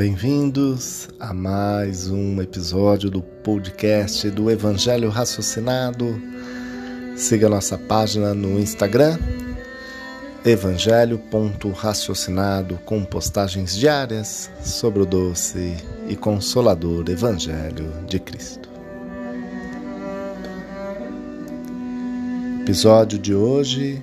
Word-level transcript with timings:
Bem-vindos 0.00 1.10
a 1.20 1.34
mais 1.34 2.08
um 2.08 2.40
episódio 2.40 3.10
do 3.10 3.20
podcast 3.20 4.30
do 4.30 4.50
Evangelho 4.50 5.10
Raciocinado. 5.10 6.18
Siga 7.14 7.50
nossa 7.50 7.76
página 7.76 8.32
no 8.32 8.58
Instagram, 8.58 9.18
evangelho.raciocinado, 10.42 12.78
com 12.86 13.04
postagens 13.04 13.76
diárias 13.76 14.50
sobre 14.64 15.02
o 15.02 15.04
doce 15.04 15.76
e 16.08 16.16
consolador 16.16 17.04
Evangelho 17.10 17.92
de 18.06 18.18
Cristo. 18.18 18.70
Episódio 22.62 23.18
de 23.18 23.34
hoje. 23.34 24.02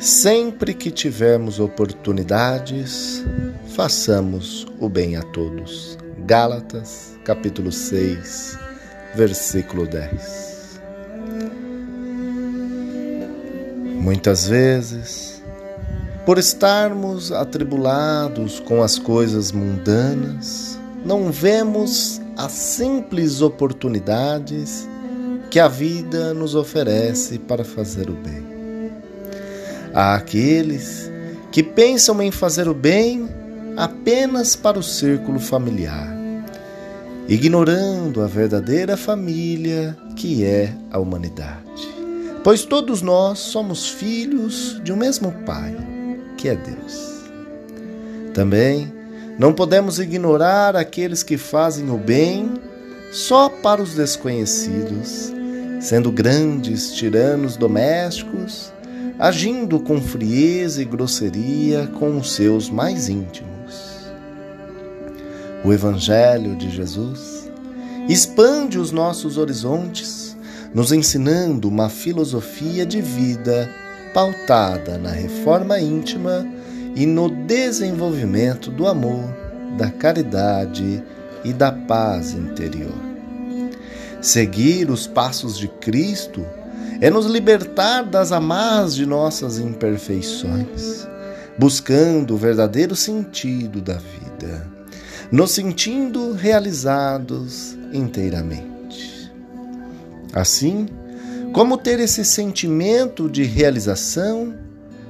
Sempre 0.00 0.74
que 0.74 0.90
tivermos 0.90 1.60
oportunidades, 1.60 3.24
façamos 3.72 4.66
o 4.78 4.88
bem 4.88 5.16
a 5.16 5.22
todos. 5.22 5.96
Gálatas, 6.26 7.16
capítulo 7.24 7.72
6, 7.72 8.58
versículo 9.14 9.86
10. 9.86 10.80
Muitas 13.98 14.46
vezes, 14.46 15.42
por 16.26 16.36
estarmos 16.36 17.32
atribulados 17.32 18.60
com 18.60 18.82
as 18.82 18.98
coisas 18.98 19.52
mundanas, 19.52 20.78
não 21.04 21.32
vemos 21.32 22.20
as 22.36 22.52
simples 22.52 23.40
oportunidades 23.40 24.86
que 25.50 25.58
a 25.58 25.68
vida 25.68 26.34
nos 26.34 26.54
oferece 26.54 27.38
para 27.38 27.64
fazer 27.64 28.10
o 28.10 28.14
bem. 28.14 28.42
Há 29.94 30.14
aqueles 30.14 31.10
que 31.50 31.62
pensam 31.62 32.20
em 32.20 32.30
fazer 32.30 32.68
o 32.68 32.74
bem 32.74 33.41
apenas 33.76 34.56
para 34.56 34.78
o 34.78 34.82
círculo 34.82 35.38
familiar, 35.38 36.08
ignorando 37.28 38.22
a 38.22 38.26
verdadeira 38.26 38.96
família 38.96 39.96
que 40.16 40.44
é 40.44 40.74
a 40.90 40.98
humanidade. 40.98 41.88
Pois 42.44 42.64
todos 42.64 43.02
nós 43.02 43.38
somos 43.38 43.88
filhos 43.88 44.80
de 44.82 44.92
um 44.92 44.96
mesmo 44.96 45.32
Pai, 45.46 45.76
que 46.36 46.48
é 46.48 46.56
Deus. 46.56 47.22
Também 48.34 48.92
não 49.38 49.52
podemos 49.52 49.98
ignorar 49.98 50.76
aqueles 50.76 51.22
que 51.22 51.36
fazem 51.36 51.90
o 51.90 51.96
bem 51.96 52.50
só 53.12 53.48
para 53.48 53.82
os 53.82 53.94
desconhecidos 53.94 55.32
sendo 55.82 56.12
grandes 56.12 56.92
tiranos 56.92 57.56
domésticos, 57.56 58.72
agindo 59.18 59.80
com 59.80 60.00
frieza 60.00 60.80
e 60.80 60.84
grosseria 60.84 61.88
com 61.98 62.16
os 62.18 62.34
seus 62.34 62.70
mais 62.70 63.08
íntimos. 63.08 63.51
O 65.64 65.72
Evangelho 65.72 66.56
de 66.56 66.68
Jesus 66.70 67.48
expande 68.08 68.78
os 68.78 68.90
nossos 68.90 69.38
horizontes, 69.38 70.36
nos 70.74 70.90
ensinando 70.90 71.68
uma 71.68 71.88
filosofia 71.88 72.84
de 72.84 73.00
vida 73.00 73.70
pautada 74.12 74.98
na 74.98 75.10
reforma 75.10 75.78
íntima 75.78 76.44
e 76.96 77.06
no 77.06 77.28
desenvolvimento 77.28 78.70
do 78.70 78.88
amor, 78.88 79.24
da 79.78 79.88
caridade 79.88 81.02
e 81.44 81.52
da 81.52 81.70
paz 81.70 82.32
interior. 82.32 82.94
Seguir 84.20 84.90
os 84.90 85.06
passos 85.06 85.56
de 85.56 85.68
Cristo 85.68 86.44
é 87.00 87.08
nos 87.08 87.26
libertar 87.26 88.02
das 88.02 88.32
amarras 88.32 88.94
de 88.94 89.06
nossas 89.06 89.58
imperfeições, 89.58 91.06
buscando 91.56 92.34
o 92.34 92.36
verdadeiro 92.36 92.96
sentido 92.96 93.80
da 93.80 93.94
vida, 93.94 94.71
nos 95.32 95.52
sentindo 95.52 96.34
realizados 96.34 97.74
inteiramente. 97.90 99.32
Assim, 100.30 100.86
como 101.54 101.78
ter 101.78 101.98
esse 102.00 102.22
sentimento 102.22 103.30
de 103.30 103.42
realização 103.42 104.54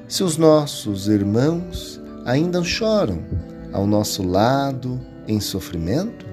se 0.07 0.23
os 0.23 0.37
nossos 0.37 1.09
irmãos 1.09 2.01
ainda 2.25 2.63
choram 2.63 3.25
ao 3.73 3.85
nosso 3.85 4.23
lado 4.23 5.01
em 5.27 5.41
sofrimento? 5.41 6.25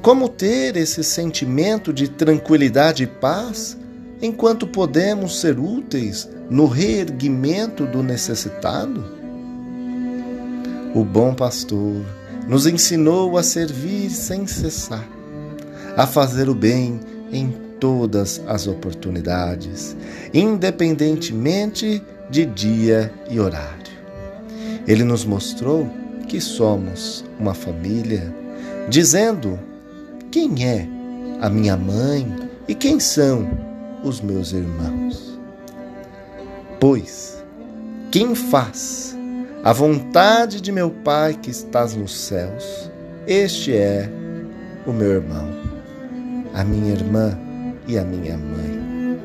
Como 0.00 0.26
ter 0.26 0.74
esse 0.74 1.04
sentimento 1.04 1.92
de 1.92 2.08
tranquilidade 2.08 3.02
e 3.02 3.06
paz 3.06 3.76
enquanto 4.22 4.66
podemos 4.66 5.40
ser 5.40 5.58
úteis 5.58 6.26
no 6.48 6.66
reerguimento 6.66 7.84
do 7.84 8.02
necessitado? 8.02 9.04
O 10.94 11.04
bom 11.04 11.34
pastor 11.34 12.02
nos 12.48 12.66
ensinou 12.66 13.36
a 13.36 13.42
servir 13.42 14.08
sem 14.10 14.46
cessar, 14.46 15.06
a 15.94 16.06
fazer 16.06 16.48
o 16.48 16.54
bem 16.54 16.98
em 17.30 17.54
todas 17.78 18.42
as 18.46 18.66
oportunidades, 18.66 19.94
independentemente 20.32 22.02
de 22.30 22.46
dia 22.46 23.12
e 23.30 23.38
horário. 23.38 23.92
Ele 24.86 25.04
nos 25.04 25.26
mostrou 25.26 25.86
que 26.26 26.40
somos 26.40 27.22
uma 27.38 27.52
família, 27.52 28.34
dizendo 28.88 29.58
quem 30.30 30.64
é 30.64 30.88
a 31.40 31.50
minha 31.50 31.76
mãe 31.76 32.26
e 32.66 32.74
quem 32.74 32.98
são 32.98 33.46
os 34.02 34.20
meus 34.22 34.52
irmãos? 34.52 35.38
Pois 36.80 37.44
quem 38.10 38.34
faz 38.34 39.17
a 39.64 39.72
vontade 39.72 40.60
de 40.60 40.70
meu 40.70 40.90
Pai 40.90 41.34
que 41.34 41.50
estás 41.50 41.94
nos 41.94 42.16
céus, 42.16 42.90
este 43.26 43.74
é 43.74 44.08
o 44.86 44.92
meu 44.92 45.12
irmão, 45.12 45.48
a 46.54 46.64
minha 46.64 46.92
irmã 46.92 47.36
e 47.86 47.98
a 47.98 48.04
minha 48.04 48.36
mãe. 48.36 49.18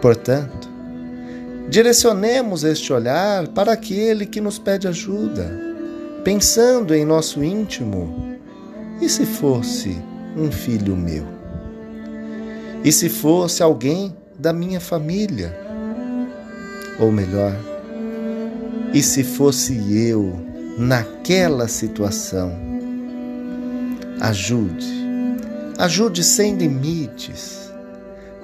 Portanto, 0.00 0.68
direcionemos 1.68 2.64
este 2.64 2.92
olhar 2.92 3.48
para 3.48 3.72
aquele 3.72 4.26
que 4.26 4.40
nos 4.40 4.58
pede 4.58 4.86
ajuda, 4.86 5.50
pensando 6.22 6.94
em 6.94 7.04
nosso 7.04 7.42
íntimo. 7.42 8.36
E 9.00 9.08
se 9.08 9.26
fosse 9.26 9.96
um 10.36 10.50
filho 10.50 10.96
meu. 10.96 11.24
E 12.84 12.92
se 12.92 13.08
fosse 13.08 13.62
alguém 13.62 14.16
da 14.38 14.52
minha 14.52 14.80
família? 14.80 15.54
Ou 16.98 17.12
melhor, 17.12 17.52
e 18.92 19.02
se 19.02 19.22
fosse 19.22 20.08
eu 20.08 20.38
naquela 20.78 21.68
situação? 21.68 22.52
Ajude, 24.20 24.86
ajude 25.78 26.24
sem 26.24 26.56
limites. 26.56 27.70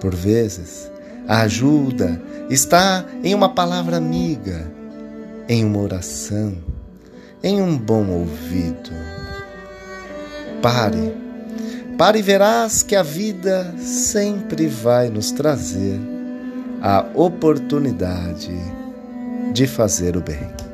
Por 0.00 0.14
vezes, 0.14 0.91
a 1.28 1.42
ajuda 1.42 2.20
está 2.50 3.04
em 3.22 3.34
uma 3.34 3.48
palavra 3.48 3.97
amiga, 3.97 4.70
em 5.48 5.64
uma 5.64 5.78
oração, 5.78 6.56
em 7.42 7.62
um 7.62 7.78
bom 7.78 8.08
ouvido. 8.08 8.91
Pare 10.60 11.22
para 11.97 12.19
e 12.19 12.22
verás 12.22 12.82
que 12.82 12.97
a 12.97 13.02
vida 13.02 13.75
sempre 13.78 14.66
vai 14.66 15.08
nos 15.08 15.31
trazer 15.31 16.00
a 16.81 17.06
oportunidade 17.14 18.50
de 19.52 19.66
fazer 19.66 20.16
o 20.16 20.22
bem. 20.22 20.71